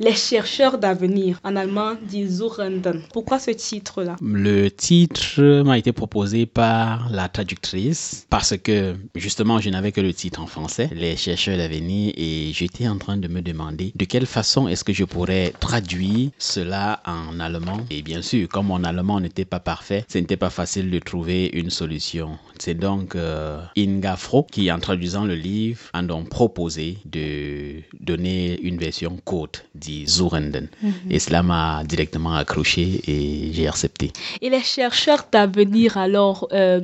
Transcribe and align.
Les 0.00 0.14
chercheurs 0.14 0.78
d'avenir, 0.78 1.40
en 1.42 1.56
allemand, 1.56 1.96
die 2.08 2.30
Suchenden. 2.30 3.02
Pourquoi 3.12 3.40
ce 3.40 3.50
titre-là? 3.50 4.14
Le 4.22 4.68
titre 4.70 5.62
m'a 5.62 5.76
été 5.76 5.90
proposé 5.90 6.46
par 6.46 7.08
la 7.10 7.28
traductrice 7.28 8.24
parce 8.30 8.56
que 8.56 8.94
justement, 9.16 9.58
je 9.58 9.70
n'avais 9.70 9.90
que 9.90 10.00
le 10.00 10.14
titre 10.14 10.40
en 10.40 10.46
français, 10.46 10.88
Les 10.94 11.16
chercheurs 11.16 11.58
d'avenir, 11.58 12.12
et 12.16 12.52
j'étais 12.52 12.86
en 12.86 12.96
train 12.96 13.16
de 13.16 13.26
me 13.26 13.42
demander 13.42 13.92
de 13.96 14.04
quelle 14.04 14.26
façon 14.26 14.68
est-ce 14.68 14.84
que 14.84 14.92
je 14.92 15.02
pourrais 15.02 15.52
traduire 15.58 16.30
cela 16.38 17.02
en 17.04 17.40
allemand. 17.40 17.78
Et 17.90 18.02
bien 18.02 18.22
sûr, 18.22 18.48
comme 18.48 18.66
mon 18.66 18.84
allemand 18.84 19.18
n'était 19.18 19.44
pas 19.44 19.58
parfait, 19.58 20.04
ce 20.06 20.18
n'était 20.18 20.36
pas 20.36 20.50
facile 20.50 20.92
de 20.92 20.98
trouver 21.00 21.50
une 21.54 21.70
solution. 21.70 22.38
C'est 22.60 22.74
donc 22.74 23.16
euh, 23.16 23.60
Inga 23.76 24.14
Fro 24.16 24.44
qui, 24.44 24.70
en 24.70 24.78
traduisant 24.78 25.24
le 25.24 25.34
livre, 25.34 25.80
a 25.92 26.02
donc 26.02 26.28
proposé 26.28 26.98
de 27.04 27.82
donner 27.98 28.60
une 28.60 28.78
version 28.78 29.16
courte 29.24 29.64
dit 29.88 30.04
Zurenden. 30.06 30.66
Mhm. 30.82 30.92
Et 31.14 31.18
cela 31.24 31.40
m'a 31.50 31.82
directement 31.92 32.34
accroché 32.42 32.84
et 33.12 33.52
j'ai 33.54 33.66
accepté. 33.72 34.06
Et 34.44 34.48
les 34.54 34.64
chercheurs 34.76 35.24
d'avenir, 35.32 35.96
alors, 36.06 36.38
euh, 36.52 36.80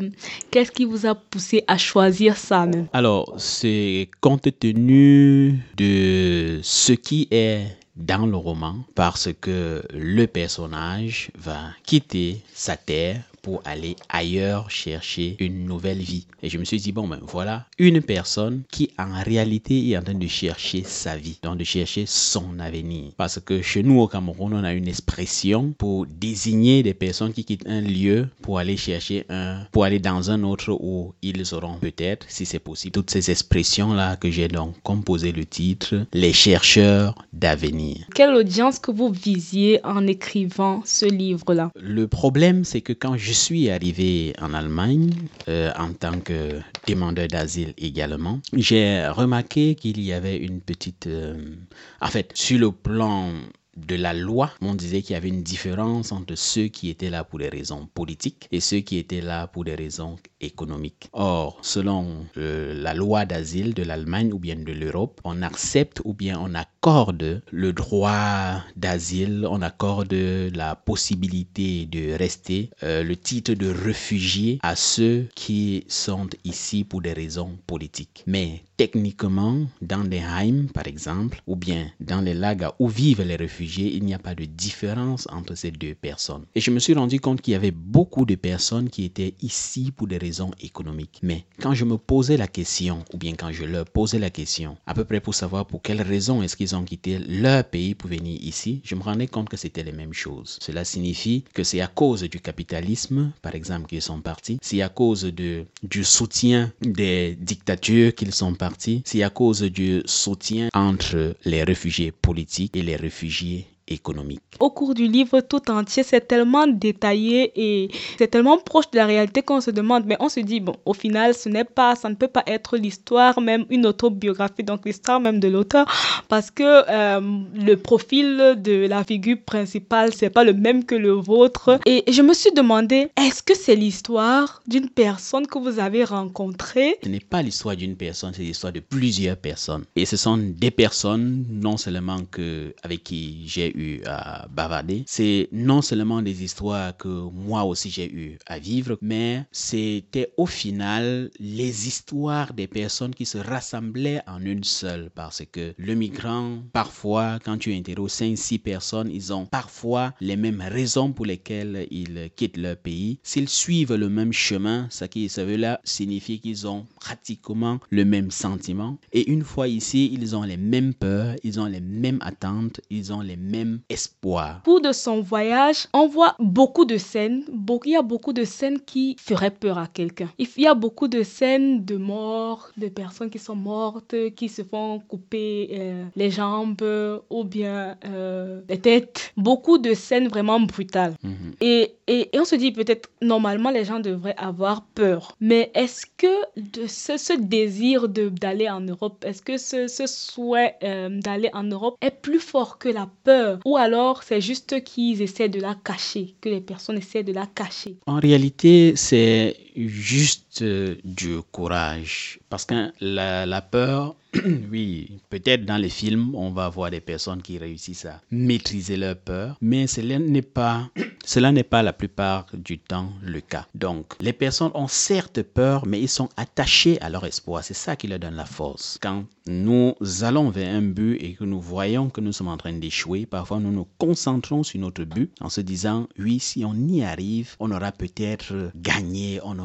qu'est-ce 0.51 0.73
qui 0.77 0.87
vous 0.93 1.03
a 1.07 1.15
poussé 1.15 1.57
à 1.75 1.77
choisir 1.91 2.33
ça 2.49 2.61
même? 2.67 2.87
Alors, 2.93 3.27
c'est 3.37 4.09
compte 4.21 4.49
tenu 4.65 5.61
de 5.77 6.61
ce 6.63 6.93
qui 7.07 7.21
est 7.31 7.63
dans 7.97 8.27
le 8.27 8.37
roman 8.37 8.77
parce 8.95 9.29
que 9.41 9.83
le 9.93 10.27
personnage 10.27 11.31
va 11.49 11.61
quitter 11.89 12.43
sa 12.53 12.77
terre 12.77 13.21
pour 13.45 13.61
aller 13.67 13.95
ailleurs 14.09 14.71
chercher 14.71 15.37
une 15.39 15.67
nouvelle 15.67 15.99
vie. 15.99 16.27
Et 16.43 16.49
je 16.49 16.57
me 16.57 16.65
suis 16.65 16.79
dit, 16.79 16.93
bon, 16.93 17.07
ben 17.07 17.21
voilà, 17.23 17.67
une 17.79 18.01
personne 18.01 18.63
qui 18.73 18.91
en 18.99 19.23
réalité 19.23 19.91
est 19.91 19.99
en 19.99 20.03
train 20.03 20.15
de 20.15 20.27
chercher 20.27 20.83
sa 20.83 21.17
vie, 21.17 21.39
donc 21.43 21.59
de 21.59 21.65
chercher 21.65 22.05
son 22.07 22.59
avenir. 22.59 23.13
Parce 23.19 23.39
que 23.39 23.61
chez 23.61 23.83
nous 23.83 24.01
au 24.01 24.09
Cameroun, 24.09 24.55
on 24.55 24.65
a 24.65 24.73
une 24.73 24.89
expression 24.89 25.75
pour 25.77 26.07
désigner 26.07 26.83
des 26.83 26.95
personnes 26.95 27.35
qui 27.35 27.45
quittent 27.45 27.69
un 27.69 27.83
lieu 27.83 28.29
pour 28.41 28.59
aller 28.59 28.79
chercher 28.79 29.27
un, 29.29 29.67
pour 29.73 29.85
aller 29.85 29.99
dans 29.99 30.31
un 30.31 30.43
autre 30.43 30.73
où 30.81 31.13
ils 31.21 31.55
auront 31.55 31.77
peut-être, 31.79 32.25
si 32.31 32.47
c'est 32.47 32.59
possible, 32.59 32.93
toutes 32.93 33.11
ces 33.11 33.31
expressions-là 33.31 34.17
que 34.17 34.31
j'ai 34.31 34.49
donc 34.49 34.75
composé 34.83 35.33
le 35.33 35.45
titre, 35.45 36.07
les 36.15 36.33
chercheurs 36.33 37.15
d'avenir. 37.35 38.07
Quelle 38.15 38.35
audience 38.35 38.79
que 38.79 38.91
vous 38.91 39.11
visiez 39.11 39.85
en 39.85 40.07
écrivant 40.07 40.81
ce 40.87 41.05
livre-là? 41.05 41.71
Le 41.79 42.07
problème, 42.07 42.65
c'est 42.65 42.81
que 42.81 42.95
quand 42.95 43.19
je 43.19 43.34
suis 43.35 43.71
arrivé 43.71 44.33
en 44.41 44.55
Allemagne 44.55 45.11
euh, 45.49 45.71
en 45.77 45.93
tant 45.93 46.21
que 46.21 46.61
demandeur 46.87 47.29
d'asile 47.29 47.75
également, 47.77 48.41
j'ai 48.55 49.07
remarqué 49.09 49.75
qu'il 49.75 50.01
y 50.01 50.13
avait 50.13 50.39
une 50.39 50.61
petite... 50.61 51.07
Euh, 51.07 51.57
en 52.01 52.09
fait, 52.09 52.31
sur 52.35 52.59
le 52.59 52.73
plan 52.73 53.31
de 53.77 53.97
la 53.97 54.13
loi, 54.13 54.51
on 54.61 54.75
disait 54.75 55.03
qu'il 55.03 55.15
y 55.15 55.17
avait 55.17 55.29
une 55.29 55.43
différence 55.43 56.13
entre 56.13 56.35
ceux 56.35 56.69
qui 56.69 56.91
étaient 56.91 57.11
là 57.11 57.25
pour 57.25 57.39
des 57.39 57.49
raisons 57.49 57.89
politiques 57.95 58.49
et 58.53 58.61
ceux 58.61 58.81
qui 58.81 58.99
étaient 58.99 59.21
là 59.21 59.47
pour 59.47 59.65
des 59.65 59.75
raisons 59.75 60.17
économiques. 60.41 61.09
Or, 61.13 61.59
selon 61.63 62.27
euh, 62.37 62.75
la 62.75 62.95
loi 62.95 63.25
d'asile 63.25 63.75
de 63.75 63.83
l'Allemagne 63.83 64.33
ou 64.33 64.39
bien 64.39 64.57
de 64.57 64.73
l'Europe, 64.73 65.21
on 65.25 65.43
accepte 65.43 66.01
ou 66.05 66.15
bien 66.15 66.39
on 66.41 66.55
accorde 66.55 67.43
le 67.51 67.73
droit 67.73 68.63
d'asile, 68.77 69.47
on 69.51 69.63
accorde 69.63 70.13
la 70.13 70.75
possibilité 70.75 71.87
de 71.87 72.13
rester, 72.13 72.71
euh, 72.83 73.03
le 73.03 73.17
titre 73.17 73.55
de 73.55 73.69
réfugié 73.69 74.59
à 74.63 74.77
ceux 74.77 75.27
qui 75.35 75.85
sont 75.89 76.29
ici 76.45 76.85
pour 76.85 77.03
des 77.03 77.13
raisons 77.13 77.59
politiques. 77.67 78.23
Mais 78.27 78.63
techniquement, 78.77 79.67
dans 79.83 80.05
des 80.05 80.19
Heims, 80.19 80.69
par 80.73 80.87
exemple, 80.87 81.41
ou 81.47 81.57
bien 81.57 81.91
dans 82.01 82.21
les 82.21 82.35
lags 82.35 82.69
où 82.79 82.89
vivent 82.89 83.23
les 83.23 83.37
réfugiés, 83.37 83.64
il 83.65 84.05
n'y 84.05 84.15
a 84.15 84.19
pas 84.19 84.35
de 84.35 84.45
différence 84.45 85.29
entre 85.31 85.55
ces 85.55 85.71
deux 85.71 85.95
personnes. 85.95 86.45
Et 86.55 86.61
je 86.61 86.71
me 86.71 86.79
suis 86.79 86.95
rendu 86.95 87.21
compte 87.21 87.41
qu'il 87.41 87.53
y 87.53 87.57
avait 87.57 87.71
beaucoup 87.71 88.25
de 88.25 88.35
personnes 88.35 88.91
qui 88.91 89.05
étaient 89.05 89.35
ici 89.43 89.93
pour 89.95 90.07
des 90.07 90.19
raisons 90.19 90.51
économiques. 90.61 91.21
Mais 91.23 91.45
quand 91.61 91.75
je 91.75 91.85
me 91.85 91.97
posais 91.97 92.37
la 92.37 92.49
question, 92.49 93.05
ou 93.13 93.19
bien 93.19 93.35
quand 93.35 93.53
je 93.53 93.65
leur 93.65 93.85
posais 93.87 94.19
la 94.19 94.31
question, 94.31 94.77
à 94.87 94.95
peu 94.95 95.05
près 95.05 95.21
pour 95.21 95.35
savoir 95.35 95.67
pour 95.67 95.83
quelles 95.83 96.03
raisons 96.03 96.43
est-ce 96.43 96.57
qu'ils 96.57 96.77
ont 96.77 96.85
quitté 96.85 97.19
leur 97.19 97.65
pays 97.65 97.95
pour 97.95 98.11
venir 98.11 98.39
ici, 98.43 98.81
je 98.85 98.95
me 98.95 99.03
rendais 99.03 99.27
compte 99.27 99.49
que 99.49 99.57
c'était 99.57 99.83
les 99.83 99.93
mêmes 99.93 100.13
choses. 100.13 100.59
Cela 100.61 100.85
signifie 100.85 101.45
que 101.53 101.65
c'est 101.65 101.81
à 101.81 101.87
cause 101.87 102.23
du 102.23 102.41
capitalisme, 102.41 103.33
par 103.43 103.55
exemple, 103.55 103.87
qu'ils 103.89 104.03
sont 104.03 104.21
partis, 104.21 104.59
c'est 104.63 104.83
à 104.83 104.89
cause 104.89 105.25
du 105.25 106.05
soutien 106.05 106.73
des 106.81 107.37
dictatures 107.41 108.15
qu'ils 108.15 108.35
sont 108.35 108.55
partis, 108.55 109.03
c'est 109.05 109.23
à 109.23 109.31
cause 109.31 109.63
du 109.63 110.03
soutien 110.05 110.69
entre 110.75 111.37
les 111.45 111.63
réfugiés 111.63 112.13
politiques 112.13 112.77
et 112.77 112.83
les 112.83 112.97
réfugiés 112.97 113.54
économique. 113.89 114.41
Au 114.61 114.71
cours 114.71 114.95
du 114.95 115.07
livre 115.07 115.41
tout 115.41 115.71
entier, 115.71 116.03
c'est 116.03 116.27
tellement 116.27 116.67
détaillé 116.67 117.53
et 117.57 117.91
c'est 118.19 118.29
tellement 118.29 118.59
proche 118.59 118.91
de 118.91 118.97
la 118.97 119.07
réalité 119.07 119.43
qu'on 119.43 119.61
se 119.61 119.71
demande, 119.71 120.05
mais 120.07 120.17
on 120.21 120.29
se 120.29 120.41
dit, 120.41 120.61
bon, 120.61 120.75
au 120.85 120.95
final, 120.95 121.35
ce 121.35 121.49
n'est 121.49 121.65
pas, 121.65 121.95
ça 121.97 122.09
ne 122.09 122.15
peut 122.15 122.29
pas 122.29 122.43
être 122.47 122.77
l'histoire, 122.77 123.41
même 123.41 123.67
une 123.71 123.87
autobiographie, 123.87 124.63
donc 124.63 124.87
l'histoire 124.87 125.21
même 125.21 125.41
de 125.41 125.49
l'auteur, 125.49 125.87
parce 126.29 126.51
que 126.51 126.63
euh, 126.65 127.21
le 127.55 127.75
profil 127.77 128.57
de 128.57 128.87
la 128.87 129.05
figure 129.05 129.39
principale, 129.45 130.13
c'est 130.15 130.31
pas 130.31 130.45
le 130.45 130.53
même 130.53 130.85
que 130.85 130.95
le 130.95 131.13
vôtre. 131.13 131.79
Et 131.87 132.05
je 132.11 132.23
me 132.23 132.33
suis 132.33 132.53
demandé, 132.53 133.09
est-ce 133.17 133.43
que 133.43 133.55
c'est 133.55 133.77
l'histoire 133.77 134.63
d'une 134.67 134.89
personne 134.89 135.47
que 135.47 135.59
vous 135.59 135.79
avez 135.79 136.05
rencontrée? 136.05 136.97
Ce 137.03 137.09
n'est 137.09 137.21
pas 137.21 137.43
l'histoire 137.43 137.77
d'une 137.77 137.97
personne, 137.97 138.33
c'est 138.35 138.43
l'histoire 138.43 138.73
de 138.73 138.81
plusieurs 138.81 139.37
personnes. 139.37 139.85
Et 139.97 140.07
ce 140.07 140.17
sont 140.17 140.37
des 140.39 140.71
personnes, 140.71 141.45
non 141.51 141.77
seulement 141.77 142.21
que, 142.31 142.75
avec 142.83 143.05
qui 143.05 143.43
j'ai 143.47 143.74
eu 143.75 144.01
à 144.07 144.47
bavarder, 144.49 145.05
c'est 145.07 145.49
non 145.53 145.83
seulement 145.83 146.23
des 146.23 146.43
histoires 146.43 146.97
que 146.97 147.09
moi 147.09 147.65
aussi 147.65 147.91
j'ai 147.91 148.13
eu 148.13 148.39
à 148.47 148.59
vivre, 148.59 148.97
mais 149.03 149.45
c'était 149.53 150.33
au 150.37 150.47
final 150.47 151.31
les 151.39 151.89
histoires 151.89 152.53
des 152.55 152.67
personnes 152.67 153.15
qui 153.15 153.27
se 153.27 153.39
rassemblaient 153.39 154.23
en 154.27 154.41
une 154.41 154.65
seule 154.65 155.11
parce 155.15 155.43
que 155.51 155.75
le 155.77 155.95
migrant, 155.95 156.63
parfois, 156.73 157.39
quand 157.45 157.59
tu 157.59 157.73
interroges 157.75 158.11
5-6 158.13 158.59
personnes, 158.61 159.11
ils 159.11 159.33
ont 159.33 159.47
parfois 159.47 160.15
les 160.21 160.37
mêmes 160.37 160.63
raisons 160.63 161.13
pour 161.13 161.27
lesquelles 161.27 161.87
ils 161.91 162.31
quittent 162.37 162.57
leur 162.57 162.77
pays. 162.77 163.19
S'ils 163.23 163.49
suivent 163.49 163.95
le 163.95 164.09
même 164.09 164.33
chemin, 164.33 164.87
ce 164.91 165.05
qui 165.05 165.29
ça 165.29 165.45
veut 165.45 165.57
là 165.57 165.81
signifie 165.85 166.41
qu'ils 166.41 166.67
ont 166.67 166.87
pratiquement 167.01 167.79
le 167.91 168.05
même 168.05 168.31
sentiment. 168.31 168.99
Et 169.13 169.31
une 169.31 169.45
fois 169.45 169.69
ici, 169.69 170.11
ils 170.13 170.37
ont 170.37 170.43
les 170.43 170.57
mêmes 170.57 170.95
peurs, 170.95 171.37
ils 171.43 171.61
ont 171.61 171.67
les 171.67 171.81
mêmes 171.81 172.19
attentes, 172.23 172.81
ils 172.91 173.13
ont 173.13 173.21
les 173.21 173.37
mêmes 173.37 173.64
espoir. 173.89 174.61
Pour 174.65 174.81
de 174.81 174.93
son 174.93 175.21
voyage, 175.21 175.87
on 175.93 176.07
voit 176.07 176.35
beaucoup 176.39 176.85
de 176.85 176.97
scènes, 176.97 177.45
il 177.85 177.91
y 177.91 177.97
a 177.97 178.03
beaucoup 178.03 178.33
de 178.33 178.45
scènes 178.45 178.81
qui 178.81 179.17
feraient 179.21 179.51
peur 179.51 179.79
à 179.79 179.87
quelqu'un. 179.87 180.31
Il 180.39 180.49
y 180.57 180.67
a 180.67 180.75
beaucoup 180.75 181.09
de 181.09 181.23
scènes 181.23 181.85
de 181.85 181.97
mort, 181.97 182.71
de 182.77 182.89
personnes 182.89 183.31
qui 183.31 183.39
sont 183.39 183.57
mortes, 183.57 184.15
qui 184.37 184.49
se 184.49 184.63
font 184.63 185.01
couper 185.01 185.69
euh, 185.73 186.05
les 186.17 186.31
jambes 186.31 186.83
ou 187.31 187.45
bien 187.45 187.97
euh, 188.05 188.61
les 188.69 188.79
têtes. 188.79 189.33
Beaucoup 189.37 189.79
de 189.79 189.95
scènes 189.95 190.29
vraiment 190.29 190.61
brutales. 190.61 191.15
Mhm. 191.23 191.53
et, 191.61 191.95
et, 192.07 192.29
on 192.35 192.45
se 192.45 192.55
dit 192.57 192.73
peut-être 192.73 193.09
normalement 193.23 193.71
les 193.71 193.85
gens 193.85 194.01
devraient 194.01 194.37
avoir 194.37 194.83
peur. 194.95 195.37
Mais 195.41 195.71
est-ce 195.75 196.07
que 196.17 196.61
de 196.61 196.87
ce, 196.87 197.17
ce 197.17 197.33
désir 197.33 198.09
d'aller 198.09 198.69
en 198.69 198.81
Europe, 198.81 199.25
est-ce 199.27 199.43
que 199.43 199.57
ce, 199.57 199.89
ce 199.89 200.07
souhait 200.07 200.77
euh, 200.83 201.09
d'aller 201.21 201.51
en 201.53 201.65
Europe 201.65 201.97
est 202.01 202.11
plus 202.11 202.41
fort 202.41 202.79
que 202.79 202.89
la 202.89 203.09
peur? 203.25 203.54
Ou 203.65 203.77
alors 203.77 204.23
c'est 204.23 204.41
juste 204.41 204.83
qu'ils 204.85 205.23
essaient 205.23 205.49
de 205.49 205.61
la 205.61 205.75
cacher, 205.75 206.35
que 206.41 206.49
les 206.49 206.61
personnes 206.61 206.99
essaient 206.99 207.23
de 207.23 207.33
la 207.33 207.47
cacher. 207.47 207.97
En 208.07 208.19
réalité, 208.19 208.95
c'est 208.97 209.57
juste 209.75 210.63
euh, 210.63 210.97
du 211.05 211.39
courage. 211.53 212.39
Parce 212.49 212.65
que 212.65 212.93
la, 213.01 213.47
la 213.47 213.63
peur, 213.63 214.15
oui, 214.71 215.19
peut-être 215.31 215.65
dans 215.65 215.77
les 215.77 215.89
films, 215.89 216.35
on 216.35 216.51
va 216.51 216.69
voir 216.69 216.91
des 216.91 217.01
personnes 217.01 217.43
qui 217.43 217.59
réussissent 217.59 218.07
à 218.07 218.21
maîtriser 218.31 218.97
leur 218.97 219.17
peur, 219.17 219.57
mais 219.61 219.87
cela 219.87 220.19
n'est 220.19 220.43
pas, 220.43 220.89
cela 221.25 221.53
n'est 221.53 221.63
pas 221.63 221.83
la 221.83 221.93
plupart 221.93 222.47
du 222.53 222.79
temps 222.79 223.11
le 223.23 223.41
cas. 223.41 223.67
Donc, 223.75 224.15
les 224.21 224.33
personnes 224.33 224.71
ont 224.75 224.89
certes 224.89 225.43
peur, 225.43 225.87
mais 225.87 226.01
ils 226.01 226.09
sont 226.09 226.29
attachés 226.37 227.01
à 227.01 227.11
leur 227.11 227.25
espoir. 227.25 227.63
C'est 227.65 227.75
ça 227.75 227.97
qui 227.97 228.09
leur 228.09 228.19
donne 228.19 228.37
la 228.37 228.45
force. 228.45 228.99
Quand 229.01 229.25
nous 229.47 229.95
allons 230.23 230.51
vers 230.51 230.75
un 230.75 230.83
but 230.83 231.17
et 231.17 231.35
que 231.35 231.45
nous 231.45 231.61
voyons 231.61 232.09
que 232.09 232.21
nous 232.21 232.33
sommes 232.33 232.49
en 232.49 232.57
train 232.57 232.73
d'échouer, 232.73 233.27
parfois 233.27 233.61
nous 233.61 233.73
nous 233.73 233.87
concentrons 233.99 234.63
sur 234.63 234.81
notre 234.81 235.05
but 235.05 235.31
en 235.41 235.49
se 235.49 235.61
disant, 235.61 236.09
oui, 236.19 236.41
si 236.41 236.65
on 236.65 236.75
y 236.75 237.03
arrive, 237.03 237.55
on 237.61 237.71
aura 237.71 237.93
peut-être 237.93 238.71
gagné, 238.75 239.41
on 239.45 239.59
aura 239.59 239.64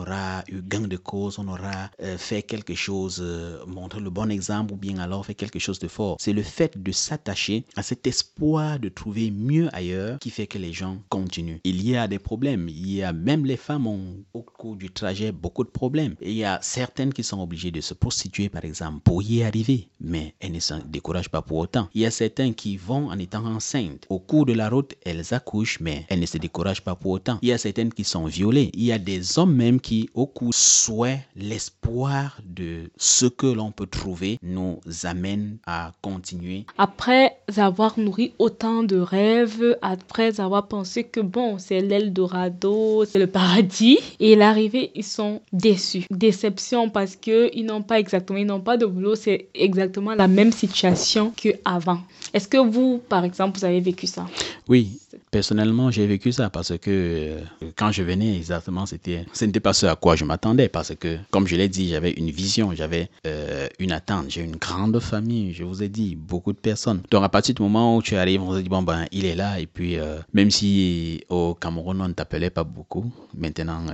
eu 0.49 0.61
gain 0.61 0.81
de 0.81 0.97
cause, 0.97 1.39
on 1.39 1.47
aura 1.47 1.89
euh, 2.01 2.17
fait 2.17 2.43
quelque 2.43 2.75
chose, 2.75 3.19
euh, 3.21 3.63
montré 3.65 3.99
le 3.99 4.09
bon 4.09 4.31
exemple 4.31 4.73
ou 4.73 4.77
bien 4.77 4.97
alors 4.99 5.25
fait 5.25 5.35
quelque 5.35 5.59
chose 5.59 5.79
de 5.79 5.87
fort. 5.87 6.17
C'est 6.19 6.33
le 6.33 6.43
fait 6.43 6.81
de 6.81 6.91
s'attacher 6.91 7.65
à 7.75 7.83
cet 7.83 8.07
espoir 8.07 8.79
de 8.79 8.89
trouver 8.89 9.31
mieux 9.31 9.69
ailleurs 9.75 10.19
qui 10.19 10.29
fait 10.29 10.47
que 10.47 10.57
les 10.57 10.73
gens 10.73 10.97
continuent. 11.09 11.59
Il 11.63 11.87
y 11.87 11.95
a 11.95 12.07
des 12.07 12.19
problèmes. 12.19 12.67
Il 12.69 12.91
y 12.91 13.03
a 13.03 13.13
même 13.13 13.45
les 13.45 13.57
femmes 13.57 13.87
ont 13.87 14.23
au 14.33 14.41
cours 14.41 14.75
du 14.75 14.89
trajet 14.89 15.31
beaucoup 15.31 15.63
de 15.63 15.69
problèmes. 15.69 16.15
Il 16.21 16.33
y 16.33 16.43
a 16.43 16.59
certaines 16.61 17.13
qui 17.13 17.23
sont 17.23 17.41
obligées 17.41 17.71
de 17.71 17.81
se 17.81 17.93
prostituer 17.93 18.49
par 18.49 18.65
exemple 18.65 19.01
pour 19.03 19.21
y 19.21 19.43
arriver, 19.43 19.89
mais 19.99 20.35
elles 20.39 20.51
ne 20.51 20.59
se 20.59 20.73
découragent 20.85 21.29
pas 21.29 21.41
pour 21.41 21.57
autant. 21.57 21.89
Il 21.93 22.01
y 22.01 22.05
a 22.05 22.11
certains 22.11 22.53
qui 22.53 22.77
vont 22.77 23.09
en 23.09 23.17
étant 23.17 23.45
enceintes. 23.45 24.05
Au 24.09 24.19
cours 24.19 24.45
de 24.45 24.53
la 24.53 24.69
route, 24.69 24.95
elles 25.05 25.33
accouchent, 25.33 25.79
mais 25.79 26.05
elles 26.09 26.19
ne 26.19 26.25
se 26.25 26.37
découragent 26.37 26.83
pas 26.83 26.95
pour 26.95 27.11
autant. 27.11 27.39
Il 27.41 27.49
y 27.49 27.53
a 27.53 27.57
certaines 27.57 27.93
qui 27.93 28.03
sont 28.03 28.25
violées. 28.25 28.69
Il 28.73 28.83
y 28.83 28.91
a 28.91 28.99
des 28.99 29.37
hommes 29.37 29.55
même 29.55 29.79
qui, 29.79 29.88
au 30.13 30.25
cours 30.25 30.53
souhaitent 30.53 31.21
l'espoir 31.35 32.39
de 32.45 32.89
ce 32.97 33.25
que 33.25 33.47
l'on 33.47 33.71
peut 33.71 33.87
trouver, 33.87 34.37
nous 34.43 34.79
amène 35.03 35.57
à 35.65 35.91
continuer. 36.01 36.65
Après 36.77 37.37
avoir 37.57 37.99
nourri 37.99 38.33
autant 38.39 38.83
de 38.83 38.97
rêves, 38.97 39.77
après 39.81 40.39
avoir 40.39 40.67
pensé 40.67 41.03
que 41.03 41.19
bon, 41.19 41.57
c'est 41.57 41.81
l'Eldorado, 41.81 43.05
c'est 43.05 43.19
le 43.19 43.27
paradis, 43.27 43.99
et 44.19 44.35
l'arrivée, 44.35 44.91
ils 44.95 45.03
sont 45.03 45.41
déçus. 45.53 46.05
Déception 46.11 46.89
parce 46.89 47.15
que 47.15 47.49
ils 47.53 47.65
n'ont 47.65 47.81
pas 47.81 47.99
exactement, 47.99 48.39
ils 48.39 48.45
n'ont 48.45 48.61
pas 48.61 48.77
de 48.77 48.85
boulot, 48.85 49.15
c'est 49.15 49.47
exactement 49.53 50.13
la 50.13 50.27
même 50.27 50.51
situation 50.51 51.33
qu'avant. 51.35 51.99
Est-ce 52.33 52.47
que 52.47 52.57
vous, 52.57 53.01
par 53.09 53.23
exemple, 53.23 53.57
vous 53.57 53.65
avez 53.65 53.81
vécu 53.81 54.05
ça? 54.07 54.25
Oui, 54.67 54.99
personnellement, 55.31 55.91
j'ai 55.91 56.07
vécu 56.07 56.31
ça 56.31 56.49
parce 56.49 56.77
que 56.77 56.89
euh, 56.89 57.39
quand 57.75 57.91
je 57.91 58.03
venais, 58.03 58.35
exactement, 58.35 58.85
c'était, 58.85 59.25
ce 59.33 59.45
n'était 59.45 59.59
pas 59.59 59.73
ce 59.73 59.85
à 59.85 59.95
quoi 59.95 60.15
je 60.15 60.25
m'attendais 60.25 60.69
parce 60.69 60.95
que, 60.95 61.17
comme 61.31 61.47
je 61.47 61.55
l'ai 61.55 61.69
dit, 61.69 61.89
j'avais 61.89 62.11
une 62.11 62.29
vision, 62.29 62.73
j'avais 62.73 63.09
euh, 63.25 63.67
une 63.79 63.91
attente, 63.91 64.25
j'ai 64.29 64.41
une 64.41 64.55
grande 64.55 64.99
famille, 64.99 65.53
je 65.53 65.63
vous 65.63 65.83
ai 65.83 65.89
dit, 65.89 66.15
beaucoup 66.15 66.53
de 66.53 66.57
personnes. 66.57 67.01
Donc, 67.11 67.23
à 67.23 67.29
partir 67.29 67.55
du 67.55 67.61
moment 67.61 67.97
où 67.97 68.01
tu 68.01 68.15
arrives, 68.15 68.41
on 68.41 68.53
se 68.53 68.59
dit, 68.59 68.69
bon, 68.69 68.81
ben, 68.81 69.05
il 69.11 69.25
est 69.25 69.35
là 69.35 69.59
et 69.59 69.67
puis, 69.67 69.97
euh, 69.97 70.17
même 70.33 70.51
si 70.51 71.23
au 71.29 71.53
Cameroun, 71.53 72.01
on 72.01 72.07
ne 72.07 72.13
t'appelait 72.13 72.49
pas 72.49 72.63
beaucoup, 72.63 73.11
maintenant, 73.35 73.85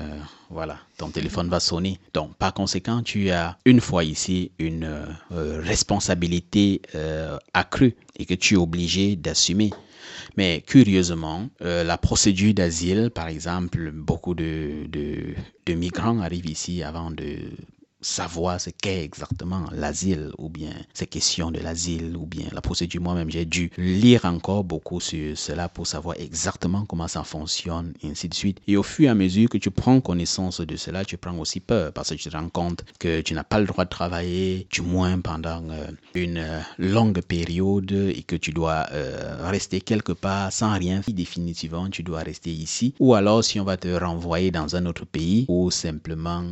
voilà, 0.49 0.77
ton 0.97 1.09
téléphone 1.09 1.49
va 1.49 1.59
sonner. 1.59 1.99
Donc, 2.13 2.35
par 2.35 2.53
conséquent, 2.53 3.01
tu 3.03 3.29
as 3.29 3.57
une 3.65 3.81
fois 3.81 4.03
ici 4.03 4.51
une 4.59 4.87
responsabilité 5.31 6.81
accrue 7.53 7.95
et 8.17 8.25
que 8.25 8.33
tu 8.33 8.55
es 8.55 8.57
obligé 8.57 9.15
d'assumer. 9.15 9.71
Mais 10.37 10.63
curieusement, 10.65 11.49
euh, 11.61 11.83
la 11.83 11.97
procédure 11.97 12.53
d'asile, 12.53 13.11
par 13.13 13.27
exemple, 13.27 13.91
beaucoup 13.91 14.33
de, 14.35 14.87
de 14.87 15.73
migrants 15.73 16.19
arrivent 16.19 16.49
ici 16.49 16.83
avant 16.83 17.11
de 17.11 17.39
savoir 18.05 18.61
ce 18.61 18.69
qu'est 18.69 19.03
exactement 19.03 19.63
l'asile 19.71 20.29
ou 20.37 20.47
bien 20.47 20.69
ces 20.93 21.07
questions 21.07 21.49
de 21.49 21.59
l'asile 21.59 22.15
ou 22.15 22.25
bien 22.27 22.45
la 22.51 22.61
procédure. 22.61 23.01
Moi-même, 23.01 23.31
j'ai 23.31 23.45
dû 23.45 23.71
lire 23.77 24.25
encore 24.25 24.63
beaucoup 24.63 24.99
sur 24.99 25.35
cela 25.37 25.69
pour 25.69 25.87
savoir 25.87 26.15
exactement 26.19 26.85
comment 26.85 27.07
ça 27.07 27.23
fonctionne 27.23 27.93
et 28.03 28.09
ainsi 28.09 28.29
de 28.29 28.35
suite. 28.35 28.59
Et 28.67 28.77
au 28.77 28.83
fur 28.83 29.05
et 29.07 29.09
à 29.09 29.15
mesure 29.15 29.49
que 29.49 29.57
tu 29.57 29.71
prends 29.71 29.99
connaissance 30.01 30.61
de 30.61 30.75
cela, 30.75 31.03
tu 31.03 31.17
prends 31.17 31.37
aussi 31.39 31.59
peur 31.59 31.91
parce 31.93 32.09
que 32.09 32.15
tu 32.15 32.29
te 32.29 32.37
rends 32.37 32.49
compte 32.49 32.85
que 32.99 33.21
tu 33.21 33.33
n'as 33.33 33.43
pas 33.43 33.59
le 33.59 33.65
droit 33.65 33.85
de 33.85 33.89
travailler, 33.89 34.67
du 34.71 34.81
moins 34.81 35.19
pendant 35.19 35.63
euh, 35.71 35.87
une 36.13 36.37
euh, 36.37 36.59
longue 36.77 37.21
période 37.21 37.91
et 37.91 38.21
que 38.21 38.35
tu 38.35 38.51
dois 38.51 38.85
euh, 38.91 39.37
rester 39.49 39.81
quelque 39.81 40.11
part 40.11 40.51
sans 40.51 40.77
rien. 40.77 41.01
Définitivement, 41.07 41.89
tu 41.89 42.03
dois 42.03 42.19
rester 42.19 42.51
ici 42.51 42.93
ou 42.99 43.15
alors 43.15 43.43
si 43.43 43.59
on 43.59 43.63
va 43.63 43.77
te 43.77 43.87
renvoyer 43.87 44.51
dans 44.51 44.75
un 44.75 44.85
autre 44.85 45.05
pays 45.05 45.45
ou 45.47 45.71
simplement 45.71 46.43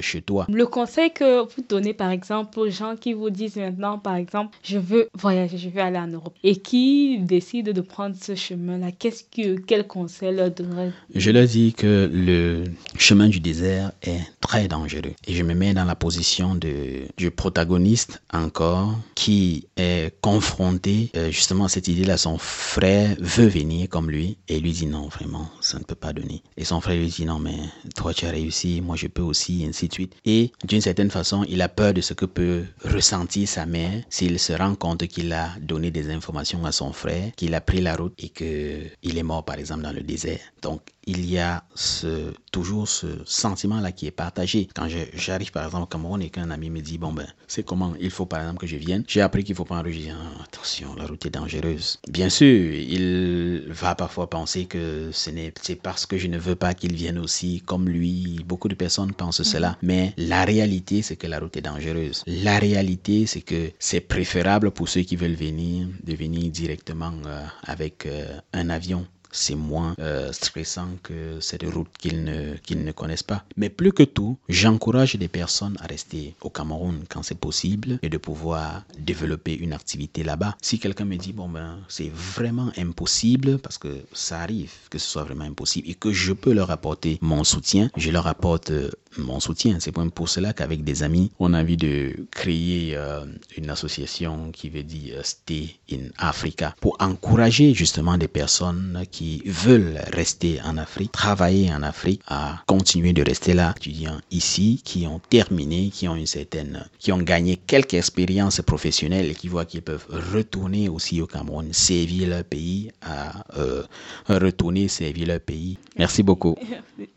chez 0.00 0.22
toi 0.22 0.46
conseil 0.76 1.10
que 1.10 1.40
vous 1.40 1.64
donnez, 1.66 1.94
par 1.94 2.10
exemple, 2.10 2.58
aux 2.60 2.68
gens 2.68 2.96
qui 3.00 3.14
vous 3.14 3.30
disent 3.30 3.56
maintenant, 3.56 3.98
par 3.98 4.14
exemple, 4.14 4.54
je 4.62 4.76
veux 4.76 5.08
voyager, 5.14 5.56
je 5.56 5.70
veux 5.70 5.80
aller 5.80 5.96
en 5.96 6.06
Europe 6.06 6.34
et 6.44 6.56
qui 6.56 7.18
décident 7.18 7.72
de 7.72 7.80
prendre 7.80 8.14
ce 8.20 8.34
chemin-là, 8.34 8.92
qu'est-ce 8.92 9.24
que, 9.24 9.58
quel 9.58 9.86
conseil 9.86 10.34
leur 10.34 10.50
donnerait 10.50 10.92
Je 11.14 11.30
leur 11.30 11.46
dis 11.46 11.72
que 11.72 12.10
le 12.12 12.64
chemin 12.98 13.28
du 13.28 13.40
désert 13.40 13.92
est 14.02 14.20
très 14.42 14.68
dangereux 14.68 15.14
et 15.26 15.32
je 15.32 15.42
me 15.42 15.54
mets 15.54 15.72
dans 15.72 15.86
la 15.86 15.94
position 15.94 16.54
de, 16.54 17.06
du 17.16 17.30
protagoniste 17.30 18.20
encore 18.34 18.94
qui 19.14 19.68
est 19.78 20.14
confronté 20.20 21.10
euh, 21.16 21.30
justement 21.30 21.64
à 21.64 21.68
cette 21.70 21.88
idée-là. 21.88 22.18
Son 22.18 22.36
frère 22.36 23.16
veut 23.18 23.48
venir 23.48 23.88
comme 23.88 24.10
lui 24.10 24.36
et 24.48 24.60
lui 24.60 24.72
dit 24.72 24.86
non, 24.86 25.08
vraiment, 25.08 25.48
ça 25.62 25.78
ne 25.78 25.84
peut 25.84 25.94
pas 25.94 26.12
donner. 26.12 26.42
Et 26.58 26.64
son 26.64 26.82
frère 26.82 26.96
lui 26.96 27.08
dit 27.08 27.24
non, 27.24 27.38
mais 27.38 27.56
toi 27.94 28.12
tu 28.12 28.26
as 28.26 28.30
réussi, 28.30 28.82
moi 28.82 28.96
je 28.96 29.06
peux 29.06 29.22
aussi, 29.22 29.64
ainsi 29.66 29.88
de 29.88 29.94
suite. 29.94 30.14
Et 30.26 30.52
d'une 30.66 30.80
certaine 30.80 31.10
façon, 31.10 31.44
il 31.48 31.62
a 31.62 31.68
peur 31.68 31.94
de 31.94 32.00
ce 32.00 32.12
que 32.12 32.24
peut 32.24 32.64
ressentir 32.84 33.48
sa 33.48 33.66
mère 33.66 34.02
s'il 34.10 34.38
se 34.38 34.52
rend 34.52 34.74
compte 34.74 35.06
qu'il 35.06 35.32
a 35.32 35.50
donné 35.60 35.90
des 35.90 36.10
informations 36.10 36.64
à 36.64 36.72
son 36.72 36.92
frère, 36.92 37.30
qu'il 37.36 37.54
a 37.54 37.60
pris 37.60 37.80
la 37.80 37.94
route 37.94 38.14
et 38.18 38.30
qu'il 38.30 39.18
est 39.18 39.22
mort 39.22 39.44
par 39.44 39.58
exemple 39.58 39.82
dans 39.82 39.92
le 39.92 40.02
désert. 40.02 40.40
Donc 40.62 40.80
il 41.06 41.30
y 41.30 41.38
a 41.38 41.62
ce, 41.76 42.32
toujours 42.50 42.88
ce 42.88 43.06
sentiment-là 43.24 43.92
qui 43.92 44.06
est 44.06 44.10
partagé. 44.10 44.68
Quand 44.74 44.88
j'arrive 45.14 45.52
par 45.52 45.64
exemple 45.64 45.84
au 45.84 45.86
Cameroun 45.86 46.20
et 46.20 46.30
qu'un 46.30 46.50
ami 46.50 46.68
me 46.68 46.80
dit, 46.80 46.98
bon 46.98 47.12
ben, 47.12 47.26
c'est 47.46 47.64
comment 47.64 47.94
il 48.00 48.10
faut 48.10 48.26
par 48.26 48.40
exemple 48.40 48.58
que 48.58 48.66
je 48.66 48.76
vienne, 48.76 49.04
j'ai 49.06 49.20
appris 49.20 49.44
qu'il 49.44 49.54
faut 49.54 49.64
pas 49.64 49.76
enregistrer. 49.76 50.12
Ah, 50.12 50.42
attention, 50.42 50.94
la 50.96 51.06
route 51.06 51.24
est 51.24 51.30
dangereuse. 51.30 51.98
Bien 52.08 52.28
sûr, 52.28 52.74
il 52.74 53.66
va 53.68 53.94
parfois 53.94 54.28
penser 54.28 54.64
que 54.66 55.10
ce 55.12 55.30
n'est 55.30 55.52
c'est 55.62 55.76
parce 55.76 56.06
que 56.06 56.18
je 56.18 56.26
ne 56.26 56.38
veux 56.38 56.56
pas 56.56 56.74
qu'il 56.74 56.94
vienne 56.94 57.18
aussi 57.18 57.62
comme 57.64 57.88
lui. 57.88 58.40
Beaucoup 58.44 58.68
de 58.68 58.74
personnes 58.74 59.12
pensent 59.12 59.44
cela, 59.44 59.70
mhm. 59.70 59.76
mais 59.82 60.14
la 60.16 60.44
réalité 60.44 61.02
c'est 61.02 61.16
que 61.16 61.28
la 61.28 61.38
route 61.38 61.56
est 61.56 61.62
dangereuse. 61.62 62.24
La 62.26 62.58
réalité 62.58 63.26
c'est 63.26 63.42
que 63.42 63.70
c'est 63.78 64.00
préférable 64.00 64.72
pour 64.72 64.88
ceux 64.88 65.02
qui 65.02 65.14
veulent 65.14 65.34
venir 65.34 65.86
de 66.02 66.14
venir 66.14 66.50
directement 66.50 67.12
euh, 67.26 67.44
avec 67.62 68.06
euh, 68.06 68.38
un 68.52 68.70
avion 68.70 69.06
c'est 69.30 69.54
moins 69.54 69.94
euh, 69.98 70.32
stressant 70.32 70.88
que 71.02 71.40
cette 71.40 71.62
route 71.64 71.88
qu'ils 71.98 72.24
ne, 72.24 72.54
ne 72.74 72.92
connaissent 72.92 73.22
pas. 73.22 73.44
Mais 73.56 73.68
plus 73.68 73.92
que 73.92 74.02
tout, 74.02 74.38
j'encourage 74.48 75.14
les 75.14 75.28
personnes 75.28 75.76
à 75.80 75.86
rester 75.86 76.34
au 76.40 76.50
Cameroun 76.50 77.04
quand 77.08 77.22
c'est 77.22 77.38
possible 77.38 77.98
et 78.02 78.08
de 78.08 78.18
pouvoir 78.18 78.84
développer 78.98 79.54
une 79.54 79.72
activité 79.72 80.24
là-bas. 80.24 80.56
Si 80.62 80.78
quelqu'un 80.78 81.04
me 81.04 81.16
dit, 81.16 81.32
bon 81.32 81.48
ben, 81.48 81.78
c'est 81.88 82.10
vraiment 82.12 82.70
impossible, 82.76 83.58
parce 83.58 83.78
que 83.78 83.88
ça 84.12 84.40
arrive 84.40 84.72
que 84.90 84.98
ce 84.98 85.08
soit 85.08 85.24
vraiment 85.24 85.44
impossible 85.44 85.88
et 85.88 85.94
que 85.94 86.12
je 86.12 86.32
peux 86.32 86.52
leur 86.52 86.70
apporter 86.70 87.18
mon 87.20 87.44
soutien, 87.44 87.90
je 87.96 88.10
leur 88.10 88.26
apporte 88.26 88.70
euh, 88.70 88.90
mon 89.18 89.40
soutien. 89.40 89.78
C'est 89.80 89.92
pour 89.92 90.28
cela 90.28 90.52
qu'avec 90.52 90.84
des 90.84 91.02
amis, 91.02 91.30
on 91.38 91.54
a 91.54 91.60
envie 91.60 91.76
de 91.76 92.26
créer 92.30 92.96
euh, 92.96 93.24
une 93.56 93.70
association 93.70 94.50
qui 94.52 94.68
veut 94.68 94.82
dire 94.82 95.24
Stay 95.24 95.76
in 95.90 96.08
Africa 96.18 96.74
pour 96.80 96.96
encourager 97.00 97.74
justement 97.74 98.18
des 98.18 98.28
personnes 98.28 98.92
qui 99.16 99.40
veulent 99.46 99.98
rester 100.12 100.60
en 100.62 100.76
Afrique, 100.76 101.10
travailler 101.10 101.72
en 101.72 101.82
Afrique, 101.82 102.20
à 102.26 102.60
continuer 102.66 103.14
de 103.14 103.22
rester 103.22 103.54
là, 103.54 103.72
étudiants 103.74 104.20
ici, 104.30 104.82
qui 104.84 105.06
ont 105.06 105.22
terminé, 105.30 105.88
qui 105.88 106.06
ont 106.06 106.16
une 106.16 106.26
certaine, 106.26 106.84
qui 106.98 107.12
ont 107.12 107.22
gagné 107.22 107.56
quelques 107.56 107.94
expériences 107.94 108.60
professionnelles 108.60 109.30
et 109.30 109.34
qui 109.34 109.48
voient 109.48 109.64
qu'ils 109.64 109.80
peuvent 109.80 110.06
retourner 110.34 110.90
aussi 110.90 111.22
au 111.22 111.26
Cameroun, 111.26 111.72
servir 111.72 112.28
leur 112.28 112.44
pays, 112.44 112.90
à 113.00 113.42
euh, 113.56 113.84
retourner 114.28 114.86
servir 114.88 115.28
leur 115.28 115.40
pays. 115.40 115.78
Merci 115.96 116.22
beaucoup. 116.22 116.54